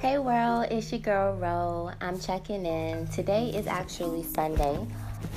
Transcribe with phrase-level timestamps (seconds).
[0.00, 1.90] Hey world, it's your girl Ro.
[2.00, 3.06] I'm checking in.
[3.08, 4.86] Today is actually Sunday.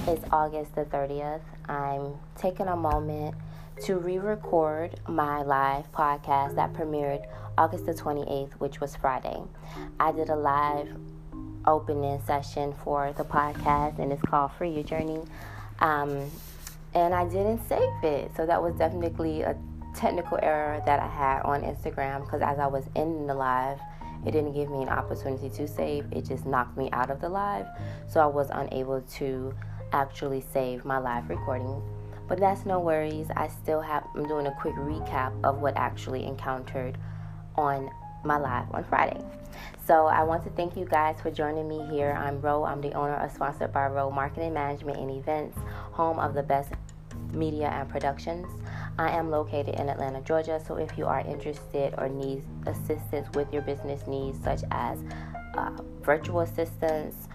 [0.08, 1.42] It's August the 30th.
[1.68, 3.36] I'm taking a moment
[3.84, 7.26] to re record my live podcast that premiered
[7.58, 9.44] August the 28th, which was Friday.
[10.00, 10.88] I did a live
[11.68, 15.24] opening session for the podcast, and it's called Free Your Journey.
[15.80, 16.32] Um,
[16.94, 19.58] and I didn't save it, so that was definitely a
[19.94, 23.78] technical error that I had on Instagram because as I was in the live,
[24.26, 26.06] it didn't give me an opportunity to save.
[26.12, 27.68] It just knocked me out of the live.
[28.08, 29.54] So I was unable to
[29.92, 31.82] actually save my live recording.
[32.28, 33.28] But that's no worries.
[33.36, 36.98] I still have I'm doing a quick recap of what actually encountered
[37.56, 37.90] on
[38.24, 39.22] my live on Friday.
[39.86, 42.18] So I want to thank you guys for joining me here.
[42.18, 42.64] I'm Ro.
[42.64, 45.58] I'm the owner of Sponsored by Ro Marketing Management and Events,
[45.92, 46.72] home of the best
[47.34, 48.48] media and productions.
[48.98, 53.52] I am located in Atlanta, Georgia, so if you are interested or need assistance with
[53.52, 55.04] your business needs, such as
[55.56, 57.28] uh, virtual assistance,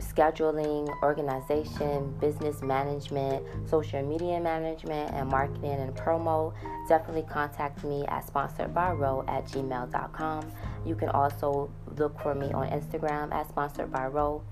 [0.00, 6.52] scheduling, organization, business management, social media management, and marketing and promo,
[6.88, 10.50] definitely contact me at sponsoredbyro at gmail.com.
[10.84, 14.42] You can also look for me on Instagram at sponsoredbyro,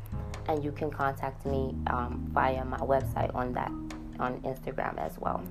[0.48, 3.72] and you can contact me um, via my website on that
[4.20, 5.42] on Instagram as well.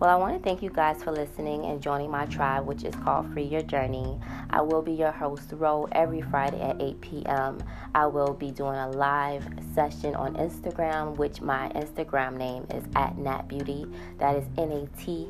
[0.00, 2.94] Well, I want to thank you guys for listening and joining my tribe, which is
[2.94, 4.16] called Free Your Journey.
[4.48, 7.58] I will be your host, Ro, every Friday at 8 p.m.
[7.96, 13.18] I will be doing a live session on Instagram, which my Instagram name is at
[13.18, 13.86] Nat Beauty.
[14.18, 15.26] That is N A T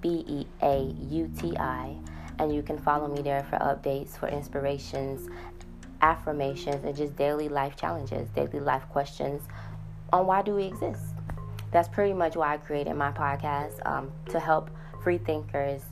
[0.00, 1.96] B E A U T I.
[2.38, 5.28] And you can follow me there for updates, for inspirations,
[6.00, 9.42] affirmations, and just daily life challenges, daily life questions
[10.12, 11.11] on why do we exist
[11.72, 14.70] that's pretty much why I created my podcast um, to help
[15.02, 15.82] free thinkers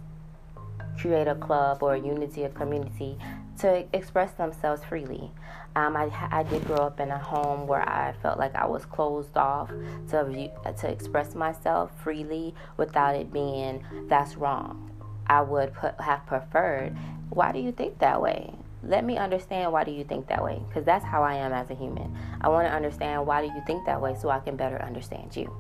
[0.99, 3.17] create a club or a unity, a community
[3.59, 5.31] to express themselves freely.
[5.77, 8.85] Um, I, I did grow up in a home where I felt like I was
[8.85, 9.71] closed off
[10.09, 14.91] to to express myself freely without it being that's wrong.
[15.27, 16.97] I would put, have preferred.
[17.31, 18.53] Why do you think that way?
[18.83, 21.71] Let me understand why do you think that way because that's how I am as
[21.71, 22.17] a human.
[22.41, 25.37] I want to understand why do you think that way so I can better understand
[25.37, 25.55] you.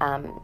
[0.00, 0.40] Um,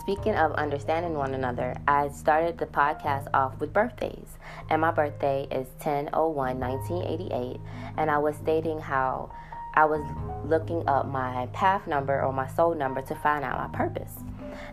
[0.00, 4.38] speaking of understanding one another, I started the podcast off with birthdays.
[4.70, 7.60] And my birthday is 10 01 1988.
[7.98, 9.30] And I was stating how
[9.74, 10.00] I was
[10.44, 14.14] looking up my path number or my soul number to find out my purpose.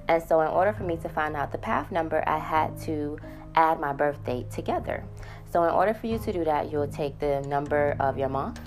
[0.08, 3.18] And so, in order for me to find out the path number, I had to
[3.56, 5.04] add my birth date together.
[5.52, 8.60] So, in order for you to do that, you'll take the number of your month,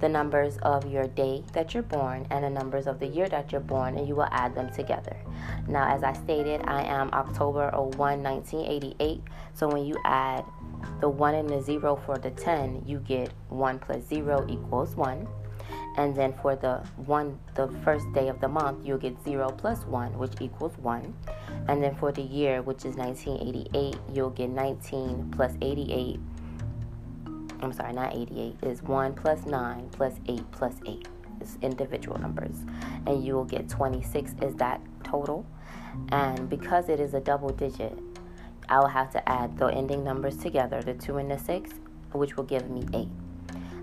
[0.00, 3.52] the numbers of your day that you're born and the numbers of the year that
[3.52, 5.16] you're born, and you will add them together.
[5.68, 9.22] Now, as I stated, I am October 01, 1988.
[9.54, 10.44] So when you add
[11.00, 15.28] the 1 and the 0 for the 10, you get 1 plus 0 equals 1.
[15.96, 19.84] And then for the one, the first day of the month, you'll get zero plus
[19.86, 21.14] one, which equals one.
[21.68, 26.20] And then for the year, which is 1988, you'll get 19 plus 88,
[27.62, 31.08] I'm sorry, not 88, is 1 plus 9 plus 8 plus 8.
[31.40, 32.56] It's individual numbers.
[33.06, 35.46] And you will get 26 is that total.
[36.10, 37.98] And because it is a double digit,
[38.68, 41.70] I will have to add the ending numbers together, the 2 and the 6,
[42.12, 43.08] which will give me 8.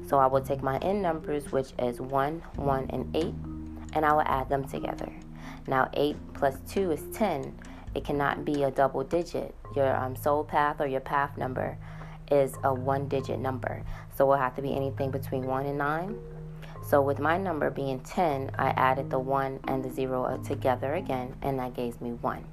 [0.07, 3.25] So I will take my end numbers, which is 1, 1, and 8,
[3.93, 5.11] and I will add them together.
[5.67, 7.53] Now 8 plus 2 is 10.
[7.93, 9.53] It cannot be a double digit.
[9.75, 11.77] Your um, soul path or your path number
[12.31, 13.83] is a one digit number.
[14.15, 16.17] So it will have to be anything between 1 and 9.
[16.87, 21.35] So with my number being 10, I added the 1 and the 0 together again,
[21.41, 22.45] and that gave me 1.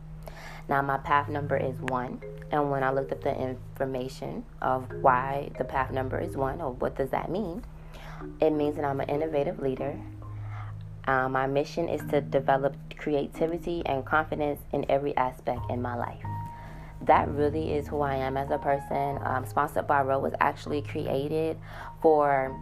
[0.68, 2.20] Now my path number is 1,
[2.50, 6.72] and when I looked at the information of why the path number is 1, or
[6.72, 7.62] what does that mean,
[8.40, 10.00] it means that I'm an innovative leader.
[11.06, 16.24] Uh, my mission is to develop creativity and confidence in every aspect in my life
[17.06, 19.18] that really is who I am as a person.
[19.24, 21.58] Um, Sponsored by Ro was actually created
[22.00, 22.56] for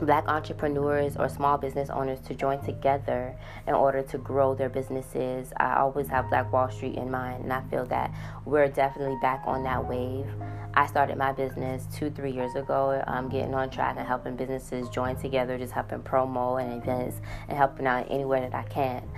[0.00, 3.36] black entrepreneurs or small business owners to join together
[3.66, 5.52] in order to grow their businesses.
[5.58, 8.12] I always have Black Wall Street in mind, and I feel that
[8.44, 10.26] we're definitely back on that wave.
[10.74, 13.02] I started my business two, three years ago.
[13.06, 17.56] I'm getting on track and helping businesses join together, just helping promo and events and
[17.56, 19.08] helping out anywhere that I can.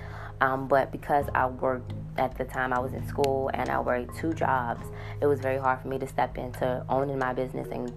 [0.40, 4.16] Um, but because I worked at the time I was in school and I worked
[4.16, 4.86] two jobs,
[5.20, 7.92] it was very hard for me to step into owning my business and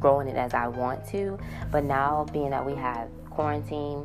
[0.00, 1.38] growing it as I want to.
[1.70, 4.04] But now, being that we have quarantine,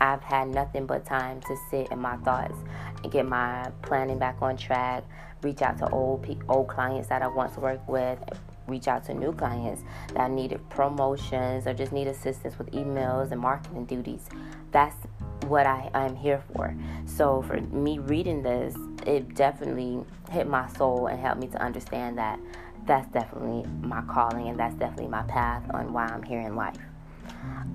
[0.00, 2.56] I've had nothing but time to sit in my thoughts
[3.02, 5.04] and get my planning back on track,
[5.42, 8.18] reach out to old old clients that I once worked with,
[8.66, 9.82] reach out to new clients
[10.14, 14.28] that needed promotions or just need assistance with emails and marketing duties.
[14.70, 14.96] That's
[15.44, 16.74] what I, I'm here for.
[17.06, 18.74] So for me reading this,
[19.06, 22.38] it definitely hit my soul and helped me to understand that
[22.86, 26.78] that's definitely my calling and that's definitely my path on why I'm here in life.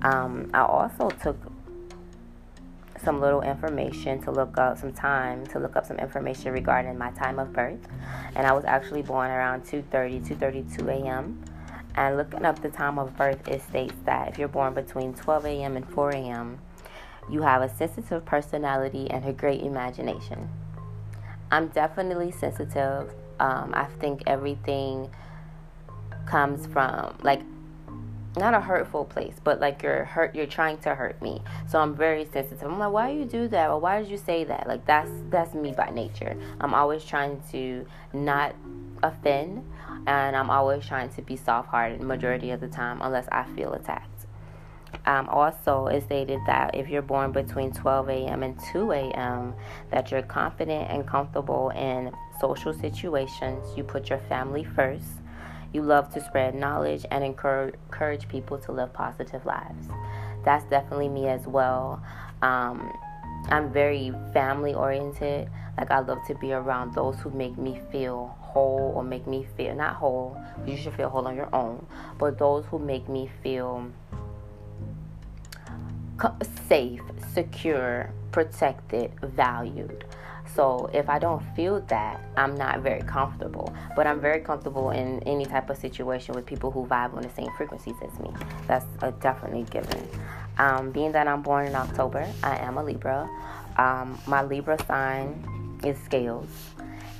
[0.02, 1.36] Um, I also took
[3.02, 7.10] some little information to look up some time to look up some information regarding my
[7.12, 7.78] time of birth
[8.34, 11.42] and i was actually born around 2.30 2.32 a.m
[11.94, 15.44] and looking up the time of birth it states that if you're born between 12
[15.46, 16.58] a.m and 4 a.m
[17.30, 20.48] you have a sensitive personality and a great imagination
[21.50, 25.10] i'm definitely sensitive um, i think everything
[26.26, 27.40] comes from like
[28.38, 31.42] not a hurtful place, but like you're hurt, you're trying to hurt me.
[31.66, 32.62] So I'm very sensitive.
[32.62, 33.70] I'm like, why do you do that?
[33.70, 34.66] Or why did you say that?
[34.66, 36.36] Like that's that's me by nature.
[36.60, 38.54] I'm always trying to not
[39.02, 39.64] offend,
[40.06, 44.17] and I'm always trying to be soft-hearted majority of the time, unless I feel attacked.
[45.06, 48.42] Um, also, it stated that if you're born between 12 a.m.
[48.42, 49.54] and 2 a.m.,
[49.90, 53.66] that you're confident and comfortable in social situations.
[53.76, 55.06] You put your family first
[55.72, 59.88] you love to spread knowledge and encourage, people to live positive lives.
[60.44, 62.02] That's definitely me as well.
[62.42, 62.92] Um,
[63.50, 65.50] I'm very family oriented.
[65.76, 69.46] Like, I love to be around those who make me feel whole or make me
[69.56, 71.86] feel not whole, you should feel whole on your own,
[72.18, 73.90] but those who make me feel
[76.68, 77.00] safe,
[77.32, 80.04] secure, protected, valued.
[80.54, 83.72] So if I don't feel that, I'm not very comfortable.
[83.94, 87.30] But I'm very comfortable in any type of situation with people who vibe on the
[87.30, 88.30] same frequencies as me.
[88.66, 90.08] That's a definitely given.
[90.58, 93.28] Um, being that I'm born in October, I am a Libra.
[93.76, 96.48] Um, my Libra sign is scales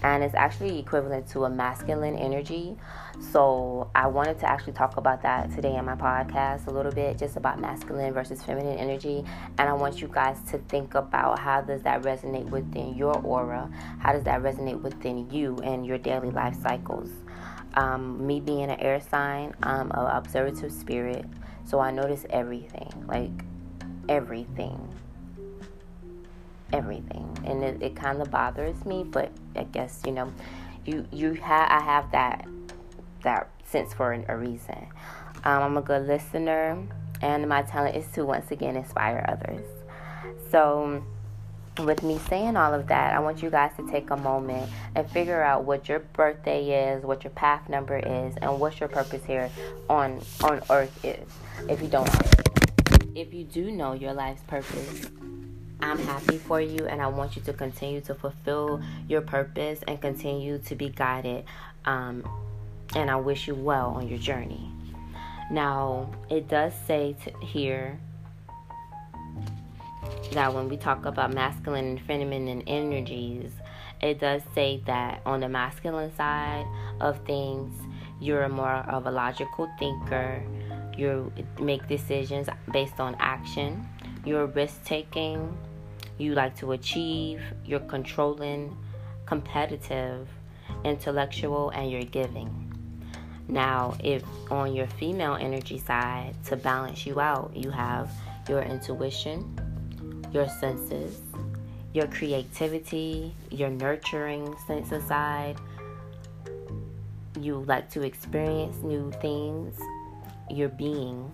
[0.03, 2.77] and it's actually equivalent to a masculine energy.
[3.21, 7.19] So I wanted to actually talk about that today in my podcast a little bit,
[7.19, 9.25] just about masculine versus feminine energy.
[9.59, 13.71] And I want you guys to think about how does that resonate within your aura?
[13.99, 17.11] How does that resonate within you and your daily life cycles?
[17.75, 21.27] Um, me being an air sign, I'm an observative spirit,
[21.65, 23.45] so I notice everything, like
[24.09, 24.89] everything
[26.73, 30.31] everything and it, it kind of bothers me but i guess you know
[30.85, 32.47] you you have i have that
[33.23, 34.87] that sense for a reason
[35.45, 36.79] um, i'm a good listener
[37.21, 39.67] and my talent is to once again inspire others
[40.51, 41.03] so
[41.85, 45.09] with me saying all of that, I want you guys to take a moment and
[45.11, 49.25] figure out what your birthday is, what your path number is, and what your purpose
[49.25, 49.51] here
[49.89, 51.29] on on earth is.
[51.69, 52.09] If you don't
[53.15, 55.11] if you do know your life's purpose,
[55.81, 60.01] I'm happy for you and I want you to continue to fulfill your purpose and
[60.01, 61.45] continue to be guided.
[61.85, 62.29] Um,
[62.95, 64.71] and I wish you well on your journey.
[65.51, 67.99] Now, it does say here
[70.33, 73.51] that when we talk about masculine and feminine energies,
[74.01, 76.67] it does say that on the masculine side
[77.01, 77.75] of things,
[78.21, 80.43] you're more of a logical thinker.
[80.97, 83.89] You make decisions based on action.
[84.25, 85.57] You're risk taking
[86.19, 88.77] you like to achieve, you're controlling,
[89.25, 90.29] competitive,
[90.85, 92.68] intellectual, and you're giving.
[93.49, 98.11] Now, if on your female energy side, to balance you out, you have
[98.49, 99.59] your intuition,
[100.33, 101.21] your senses,
[101.95, 105.57] your creativity, your nurturing sense aside.
[107.41, 109.79] You like to experience new things,
[110.51, 111.33] your being.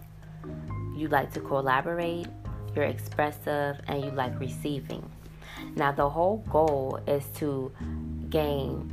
[0.95, 2.29] You like to collaborate
[2.75, 5.09] you're expressive, and you like receiving.
[5.77, 7.71] Now, the whole goal is to
[8.31, 8.91] gain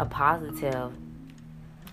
[0.00, 0.92] a positive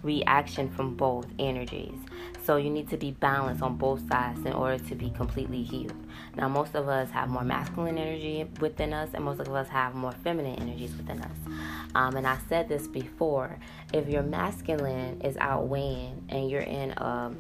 [0.04, 1.98] reaction from both energies.
[2.44, 5.94] So you need to be balanced on both sides in order to be completely healed.
[6.36, 9.94] Now, most of us have more masculine energy within us, and most of us have
[9.94, 11.38] more feminine energies within us.
[11.96, 13.60] Um, and I said this before
[13.94, 17.32] if your masculine is outweighing and you're in a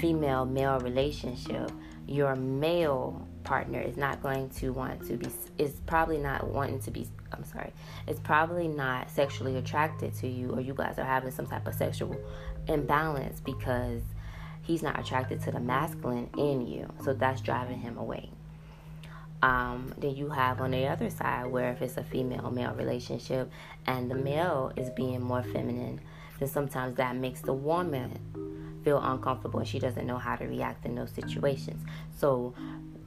[0.00, 1.70] female male relationship,
[2.06, 6.90] your male partner is not going to want to be is probably not wanting to
[6.90, 7.72] be I'm sorry
[8.06, 11.74] it's probably not sexually attracted to you or you guys are having some type of
[11.74, 12.16] sexual
[12.66, 14.02] imbalance because
[14.62, 18.28] he's not attracted to the masculine in you so that's driving him away
[19.42, 23.50] um, then you have on the other side where if it's a female male relationship
[23.86, 26.00] and the male is being more feminine
[26.40, 28.18] then sometimes that makes the woman
[28.86, 31.84] feel uncomfortable and she doesn't know how to react in those situations.
[32.16, 32.54] So,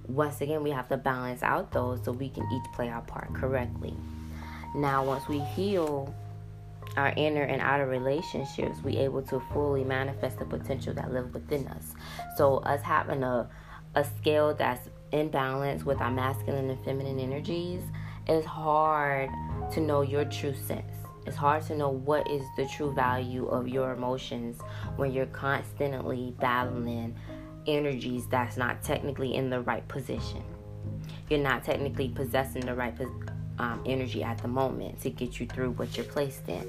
[0.09, 3.33] once again, we have to balance out those so we can each play our part
[3.33, 3.95] correctly.
[4.75, 6.13] Now, once we heal
[6.97, 11.67] our inner and outer relationships, we're able to fully manifest the potential that live within
[11.67, 11.93] us.
[12.35, 13.49] So us having a
[13.95, 17.81] a scale that's in balance with our masculine and feminine energies,
[18.27, 19.29] it's hard
[19.73, 20.93] to know your true sense.
[21.25, 24.59] It's hard to know what is the true value of your emotions
[24.95, 27.15] when you're constantly battling
[27.75, 30.43] energies that's not technically in the right position.
[31.29, 32.95] You're not technically possessing the right
[33.59, 36.67] um, energy at the moment to get you through what you're placed in.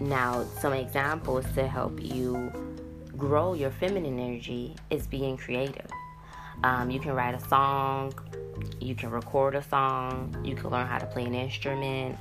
[0.00, 2.52] Now, some examples to help you
[3.16, 5.90] grow your feminine energy is being creative.
[6.62, 8.14] Um, you can write a song,
[8.80, 12.16] you can record a song, you can learn how to play an instrument,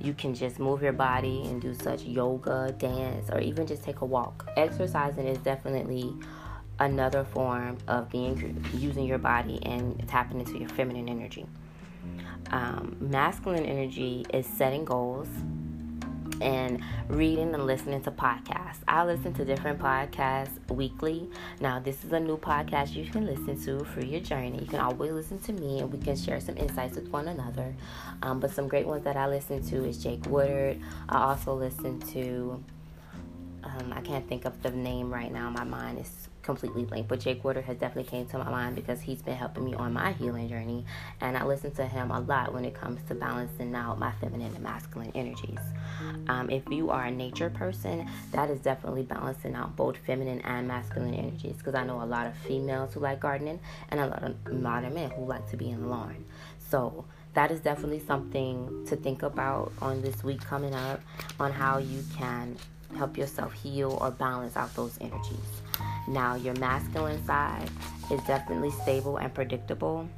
[0.00, 4.00] you can just move your body and do such yoga, dance, or even just take
[4.00, 4.48] a walk.
[4.56, 6.12] Exercising is definitely
[6.84, 11.46] another form of being using your body and tapping into your feminine energy.
[12.50, 15.28] Um, masculine energy is setting goals
[16.40, 18.78] and reading and listening to podcasts.
[18.88, 21.30] I listen to different podcasts weekly.
[21.60, 24.58] Now, this is a new podcast you can listen to for your journey.
[24.58, 27.74] You can always listen to me and we can share some insights with one another.
[28.22, 30.80] Um, but some great ones that I listen to is Jake Woodard.
[31.08, 32.62] I also listen to,
[33.62, 35.48] um, I can't think of the name right now.
[35.48, 37.08] My mind is completely blank.
[37.08, 39.92] But Jake Woodard has definitely came to my mind because he's been helping me on
[39.92, 40.84] my healing journey,
[41.20, 44.54] and I listen to him a lot when it comes to balancing out my feminine
[44.54, 45.58] and masculine energies.
[46.28, 50.66] Um, if you are a nature person, that is definitely balancing out both feminine and
[50.66, 54.22] masculine energies because I know a lot of females who like gardening and a lot
[54.22, 56.24] of, modern men who like to be in the lawn.
[56.70, 61.00] So that is definitely something to think about on this week coming up
[61.40, 62.56] on how you can
[62.96, 65.62] help yourself heal or balance out those energies.
[66.08, 67.70] Now, your masculine side
[68.10, 70.08] is definitely stable and predictable,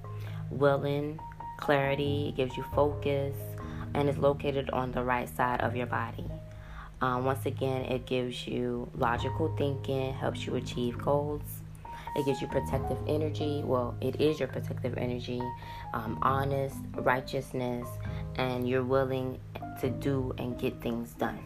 [0.50, 1.18] willing,
[1.58, 3.36] clarity, gives you focus,
[3.94, 6.26] and is located on the right side of your body.
[7.00, 11.42] Um, once again, it gives you logical thinking, helps you achieve goals.
[12.16, 13.62] It gives you protective energy.
[13.64, 15.42] Well, it is your protective energy,
[15.92, 17.88] um, honest, righteousness,
[18.36, 19.40] and you're willing
[19.80, 21.40] to do and get things done.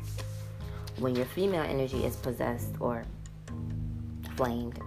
[0.98, 3.04] When your female energy is possessed or
[4.38, 4.78] flamed,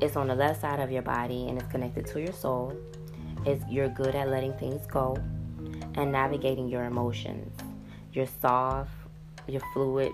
[0.00, 2.74] it's on the left side of your body and it's connected to your soul.
[3.44, 5.16] It's, you're good at letting things go
[5.94, 7.52] and navigating your emotions.
[8.12, 8.90] You're soft,
[9.46, 10.12] you're fluid,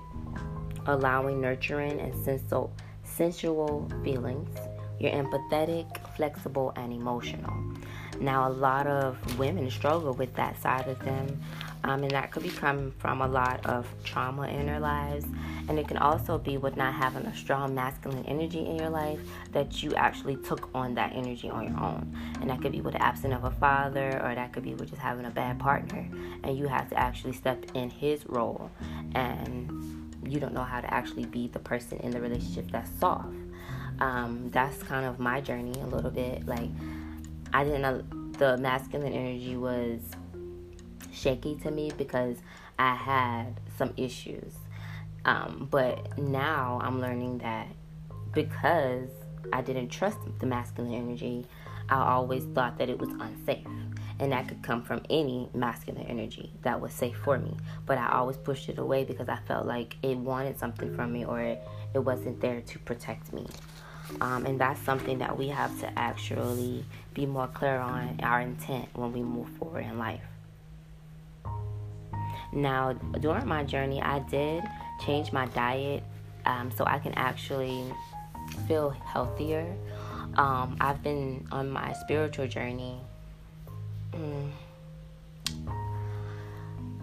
[0.87, 2.73] allowing nurturing and sensual,
[3.05, 4.59] sensual feelings.
[4.99, 5.87] You're empathetic,
[6.17, 7.55] flexible, and emotional.
[8.21, 11.41] Now, a lot of women struggle with that side of them,
[11.85, 15.25] um, and that could be coming from a lot of trauma in their lives.
[15.69, 19.21] And it can also be with not having a strong masculine energy in your life
[19.53, 22.17] that you actually took on that energy on your own.
[22.41, 24.89] And that could be with the absence of a father, or that could be with
[24.91, 26.09] just having a bad partner,
[26.43, 28.71] and you have to actually step in his role,
[29.15, 29.71] and
[30.27, 33.29] you don't know how to actually be the person in the relationship that's soft.
[34.01, 36.47] Um, that's kind of my journey a little bit.
[36.47, 36.71] Like,
[37.52, 40.00] I didn't the masculine energy was
[41.12, 42.38] shaky to me because
[42.78, 44.55] I had some issues.
[45.25, 47.67] Um, but now I'm learning that
[48.33, 49.11] because
[49.52, 51.47] I didn't trust the masculine energy,
[51.88, 53.67] I always thought that it was unsafe.
[54.21, 57.57] And that could come from any masculine energy that was safe for me.
[57.87, 61.25] But I always pushed it away because I felt like it wanted something from me
[61.25, 61.62] or it,
[61.95, 63.47] it wasn't there to protect me.
[64.21, 66.85] Um, and that's something that we have to actually
[67.15, 70.21] be more clear on our intent when we move forward in life.
[72.53, 74.65] Now, during my journey, I did
[75.05, 76.03] change my diet
[76.47, 77.93] um, so I can actually
[78.67, 79.77] feel healthier.
[80.37, 83.00] Um, I've been on my spiritual journey.
[84.12, 84.50] Mm,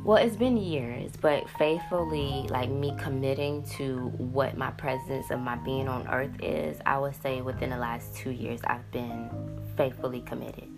[0.05, 5.55] well, it's been years, but faithfully, like me committing to what my presence of my
[5.55, 9.31] being on earth is, I would say within the last two years, I've been
[9.75, 10.69] faithfully committed.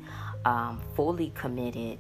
[0.46, 2.00] Um, fully committed,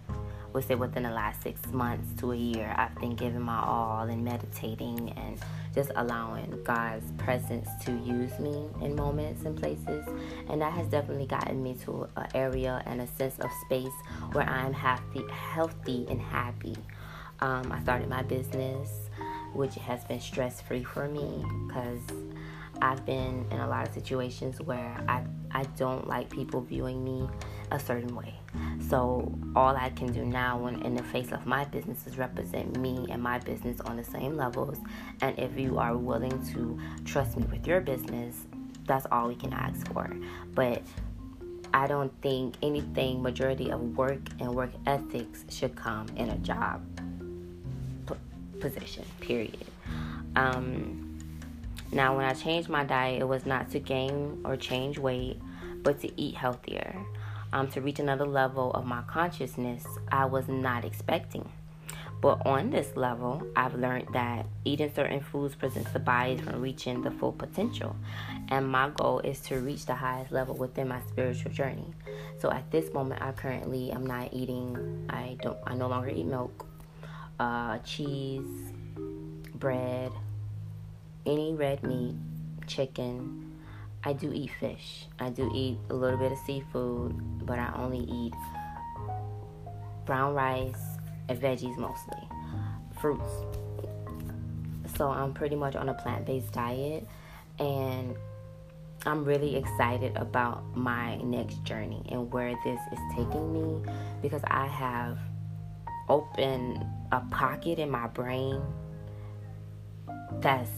[0.53, 4.03] would say within the last six months to a year, I've been giving my all
[4.03, 5.38] and meditating and
[5.75, 10.07] just allowing God's presence to use me in moments and places.
[10.50, 13.91] And that has definitely gotten me to an area and a sense of space
[14.31, 16.77] where I'm happy, healthy and happy.
[17.39, 19.10] Um, I started my business,
[19.53, 22.01] which has been stress free for me because
[22.82, 27.27] I've been in a lot of situations where I, I don't like people viewing me
[27.72, 28.34] a certain way.
[28.89, 32.77] So all I can do now when in the face of my business is represent
[32.79, 34.77] me and my business on the same levels.
[35.22, 38.48] And if you are willing to trust me with your business,
[38.86, 40.10] that's all we can ask for.
[40.53, 40.82] But
[41.74, 46.82] I don't think anything majority of work and work ethics should come in a job
[48.59, 49.65] position, period.
[50.35, 51.19] Um,
[51.91, 55.39] now, when I changed my diet, it was not to gain or change weight,
[55.83, 56.95] but to eat healthier,
[57.53, 61.49] um, to reach another level of my consciousness I was not expecting.
[62.19, 67.03] But on this level, I've learned that eating certain foods prevents the body from reaching
[67.03, 67.95] the full potential.
[68.49, 71.93] And my goal is to reach the highest level within my spiritual journey.
[72.39, 75.05] So at this moment, I currently am not eating.
[75.09, 75.57] I don't.
[75.65, 76.65] I no longer eat milk,
[77.39, 78.74] uh, cheese,
[79.56, 80.12] bread,
[81.25, 82.15] any red meat,
[82.67, 83.44] chicken.
[84.03, 85.06] I do eat fish.
[85.20, 88.34] I do eat a little bit of seafood, but I only eat
[90.06, 92.27] brown rice and veggies mostly,
[93.00, 93.29] fruits.
[94.96, 97.08] So I'm pretty much on a plant based diet,
[97.60, 98.15] and
[99.06, 103.91] I'm really excited about my next journey and where this is taking me
[104.22, 105.20] because I have
[106.09, 108.61] opened a pocket in my brain
[110.39, 110.69] that's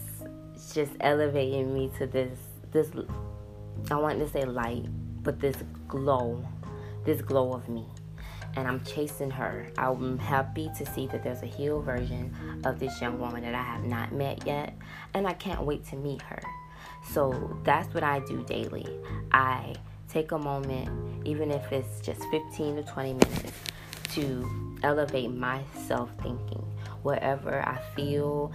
[0.74, 2.38] just elevating me to this
[2.72, 2.90] this
[3.90, 4.86] I want to say light,
[5.22, 5.56] but this
[5.88, 6.44] glow,
[7.04, 7.86] this glow of me.
[8.56, 9.68] And I'm chasing her.
[9.78, 12.34] I'm happy to see that there's a healed version
[12.64, 14.76] of this young woman that I have not met yet.
[15.14, 16.40] And I can't wait to meet her.
[17.12, 18.86] So that's what I do daily.
[19.32, 19.74] I
[20.08, 23.52] take a moment, even if it's just 15 to 20 minutes,
[24.14, 26.64] to elevate my self thinking.
[27.02, 28.52] Wherever I feel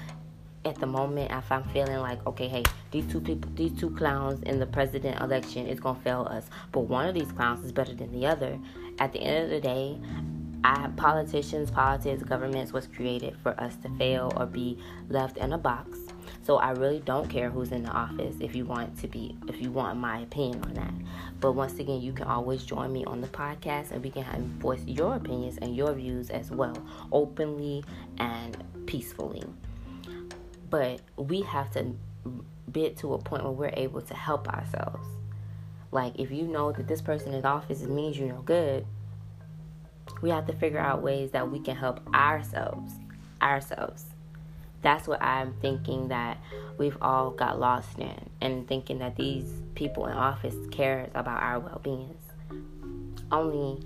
[0.65, 4.41] at the moment if I'm feeling like okay hey these two people these two clowns
[4.44, 7.94] in the president election is gonna fail us but one of these clowns is better
[7.94, 8.60] than the other
[8.98, 10.00] at the end of the day
[10.63, 15.58] I politicians politics governments was created for us to fail or be left in a
[15.58, 16.00] box
[16.44, 19.62] so I really don't care who's in the office if you want to be if
[19.62, 20.94] you want my opinion on that
[21.39, 24.39] but once again you can always join me on the podcast and we can have,
[24.41, 26.77] voice your opinions and your views as well
[27.12, 27.84] openly
[28.20, 29.44] and peacefully
[30.70, 31.96] but we have to
[32.72, 35.07] get to a point where we're able to help ourselves.
[35.92, 38.85] Like if you know that this person in the office means you're no good,
[40.22, 42.94] we have to figure out ways that we can help ourselves.
[43.42, 44.05] Ourselves.
[44.86, 46.38] That's what I'm thinking that
[46.78, 51.60] we've all got lost in, and thinking that these people in office cares about our
[51.60, 52.16] well-being.
[53.32, 53.84] Only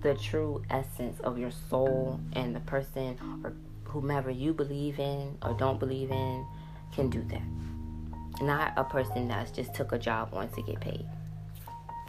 [0.00, 3.52] the true essence of your soul and the person or
[3.84, 6.44] whomever you believe in or don't believe in
[6.92, 8.44] can do that.
[8.44, 11.06] Not a person that's just took a job on to get paid.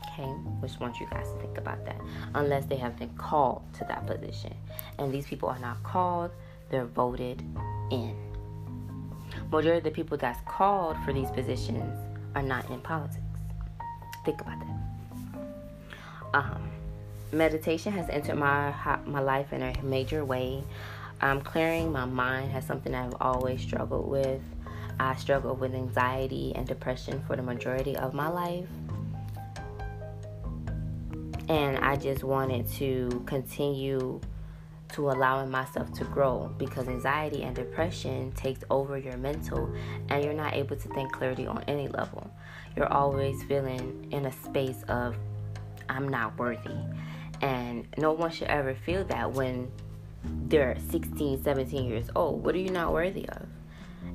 [0.08, 0.24] Okay,
[0.60, 2.02] which want you guys to think about that.
[2.34, 4.56] Unless they have been called to that position.
[4.98, 6.32] And these people are not called,
[6.74, 7.40] they're voted
[7.92, 8.16] in.
[9.52, 11.96] Majority of the people that's called for these positions
[12.34, 13.20] are not in politics.
[14.26, 15.44] Think about that.
[16.34, 16.72] Um,
[17.32, 18.74] meditation has entered my
[19.06, 20.64] my life in a major way.
[21.22, 24.42] Um, clearing my mind has something I've always struggled with.
[25.00, 28.68] I struggled with anxiety and depression for the majority of my life.
[31.50, 34.20] And I just wanted to continue
[34.94, 39.72] to allowing myself to grow because anxiety and depression takes over your mental
[40.10, 42.30] and you're not able to think clearly on any level.
[42.76, 45.16] You're always feeling in a space of
[45.90, 46.78] I'm not worthy.
[47.42, 49.72] And no one should ever feel that when
[50.24, 52.44] they're 16, 17 years old.
[52.44, 53.48] What are you not worthy of?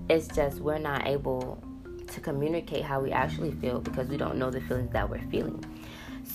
[0.09, 1.63] It's just we're not able
[2.07, 5.63] to communicate how we actually feel because we don't know the feelings that we're feeling.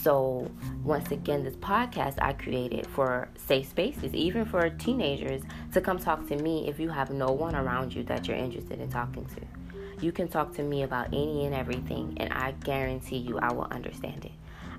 [0.02, 0.50] So,
[0.84, 6.28] once again, this podcast I created for safe spaces, even for teenagers, to come talk
[6.28, 10.04] to me if you have no one around you that you're interested in talking to.
[10.04, 13.68] You can talk to me about any and everything, and I guarantee you I will
[13.72, 14.32] understand it.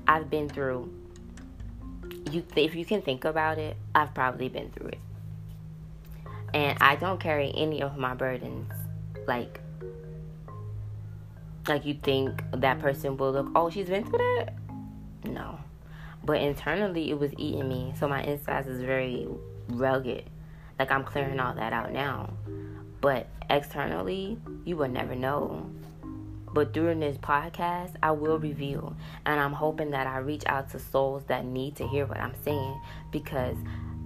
[0.06, 0.92] I've been through
[2.30, 4.98] you if you can think about it, I've probably been through it.
[6.52, 8.72] And I don't carry any of my burdens
[9.26, 9.60] like
[11.66, 14.63] like you think that person will look, "Oh, she's been through that?"
[15.24, 15.58] No.
[16.24, 17.94] But internally it was eating me.
[17.98, 19.26] So my insides is very
[19.68, 20.30] rugged.
[20.78, 22.30] Like I'm clearing all that out now.
[23.00, 25.70] But externally, you will never know
[26.54, 28.96] but during this podcast, I will reveal.
[29.26, 32.34] And I'm hoping that I reach out to souls that need to hear what I'm
[32.44, 33.56] saying because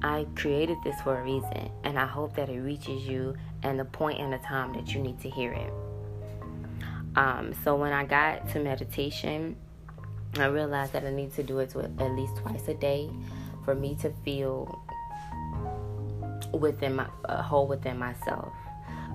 [0.02, 1.70] I created this for a reason.
[1.84, 5.00] And I hope that it reaches you and the point and the time that you
[5.02, 5.72] need to hear it.
[7.16, 9.56] Um, so when I got to meditation,
[10.42, 13.10] I realized that I need to do it to at least twice a day
[13.64, 14.82] for me to feel
[16.52, 18.52] within my whole within myself.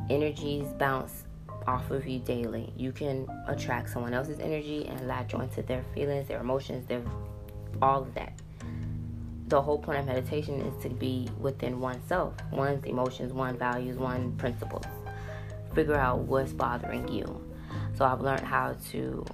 [0.10, 1.24] Energies bounce
[1.66, 2.74] off of you daily.
[2.76, 7.02] You can attract someone else's energy and latch onto their feelings, their emotions, their
[7.82, 8.34] all of that.
[9.48, 14.32] the whole point of meditation is to be within oneself, one's emotions, one values, one
[14.38, 14.86] principles.
[15.76, 17.26] Figure out what's bothering you.
[17.94, 19.26] So I've learned how to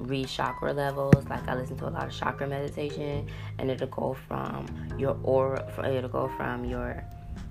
[0.00, 1.28] read chakra levels.
[1.28, 4.66] Like I listen to a lot of chakra meditation, and it'll go from
[4.98, 7.04] your aura, it'll go from your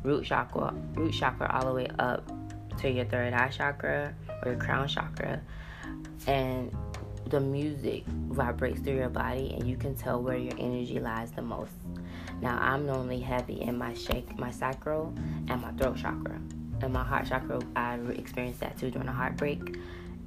[0.04, 2.30] root chakra, root chakra all the way up
[2.80, 5.42] to your third eye chakra or your crown chakra,
[6.28, 6.76] and
[7.28, 11.42] the music vibrates through your body, and you can tell where your energy lies the
[11.42, 11.74] most.
[12.42, 15.14] Now I'm normally heavy in my shake, my sacral,
[15.48, 16.40] and my throat chakra.
[16.82, 19.78] And my heart chakra, I experienced that too during a heartbreak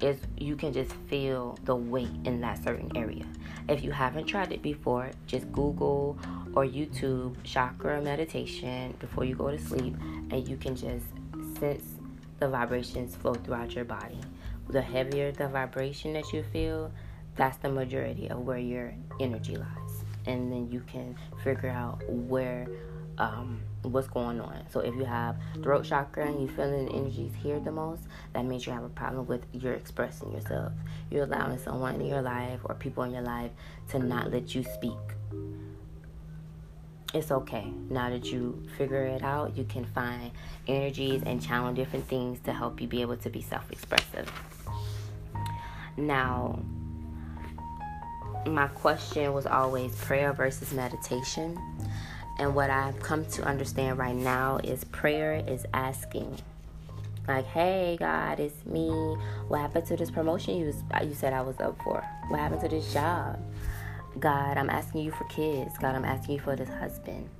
[0.02, 3.24] is you can just feel the weight in that certain area.
[3.68, 6.18] If you haven't tried it before, just Google
[6.54, 9.94] or YouTube chakra meditation before you go to sleep,
[10.30, 11.06] and you can just
[11.58, 11.84] sense
[12.40, 14.18] the vibrations flow throughout your body.
[14.68, 16.92] The heavier the vibration that you feel,
[17.36, 20.04] that's the majority of where your energy lies.
[20.26, 22.66] And then you can figure out where
[23.18, 24.64] um, what's going on.
[24.70, 28.44] So if you have throat chakra and you feeling the energies here the most, that
[28.44, 30.72] means you have a problem with you're expressing yourself.
[31.10, 33.50] You're allowing someone in your life or people in your life
[33.90, 34.92] to not let you speak.
[37.14, 37.70] It's okay.
[37.90, 40.30] Now that you figure it out, you can find
[40.66, 44.32] energies and channel different things to help you be able to be self expressive.
[45.98, 46.58] Now,
[48.46, 51.58] my question was always prayer versus meditation.
[52.42, 56.40] And what I've come to understand right now is prayer is asking.
[57.28, 58.88] Like, hey God, it's me.
[59.46, 62.05] What happened to this promotion you was, you said I was up for?
[62.26, 63.38] What happened to this job?
[64.18, 65.78] God, I'm asking you for kids.
[65.78, 67.31] God, I'm asking you for this husband.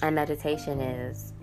[0.00, 1.34] And meditation is,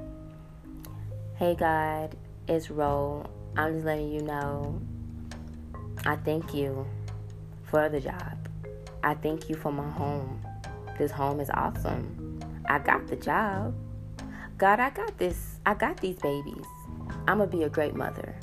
[1.36, 3.30] hey God, it's Ro.
[3.56, 4.82] I'm just letting you know.
[6.04, 6.84] I thank you
[7.66, 8.50] for the job.
[9.04, 10.47] I thank you for my home.
[10.98, 12.40] This home is awesome.
[12.68, 13.76] I got the job.
[14.58, 15.60] God, I got this.
[15.66, 16.66] I got these babies.
[17.28, 18.36] I'm going to be a great mother.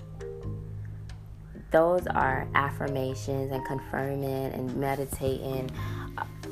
[1.72, 5.70] Those are affirmations and confirming and meditating.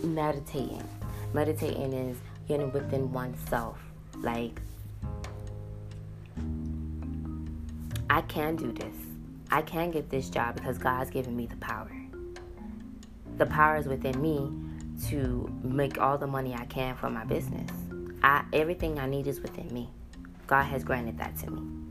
[0.02, 0.88] Meditating.
[1.32, 2.16] Meditating is
[2.48, 3.78] getting within oneself.
[4.16, 4.60] Like,
[8.10, 8.94] I can do this.
[9.52, 11.92] I can get this job because God's given me the power.
[13.38, 14.50] The power is within me
[15.08, 17.70] to make all the money I can for my business.
[18.22, 19.88] I, everything I need is within me.
[20.46, 21.82] God has granted that to me.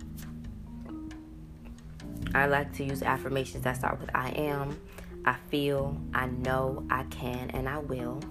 [2.34, 4.80] I like to use affirmations that start with I am,
[5.26, 8.21] I feel, I know, I can, and I will.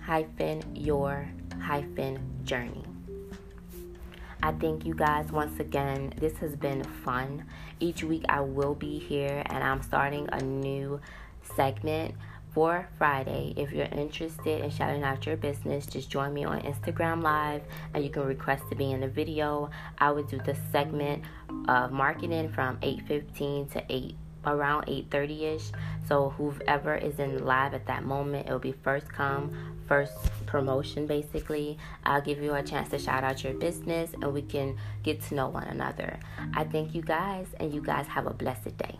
[0.00, 1.28] hyphen your
[1.60, 2.84] hyphen journey.
[4.42, 6.14] I thank you guys once again.
[6.20, 7.44] This has been fun.
[7.80, 11.00] Each week I will be here and I'm starting a new
[11.56, 12.14] segment
[12.56, 13.52] for Friday.
[13.54, 17.60] If you're interested in shouting out your business, just join me on Instagram Live
[17.92, 19.68] and you can request to be in the video.
[19.98, 21.22] I would do the segment
[21.68, 24.16] of marketing from 8:15 to 8
[24.46, 25.72] around 8.30ish
[26.08, 29.50] so whoever is in live at that moment it'll be first come
[29.88, 30.16] first
[30.46, 34.76] promotion basically i'll give you a chance to shout out your business and we can
[35.02, 36.20] get to know one another
[36.54, 38.96] i thank you guys and you guys have a blessed day